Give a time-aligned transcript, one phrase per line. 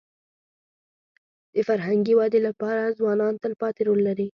[1.53, 4.27] د فرهنګي ودي لپاره ځوانان تلپاتې رول لري.